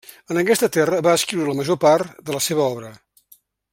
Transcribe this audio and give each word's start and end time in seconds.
En 0.35 0.39
aquesta 0.41 0.69
terra 0.77 1.01
va 1.07 1.13
escriure 1.19 1.51
la 1.53 1.57
major 1.59 1.79
part 1.85 2.17
de 2.31 2.37
la 2.39 2.43
seva 2.47 2.67
obra. 2.73 2.91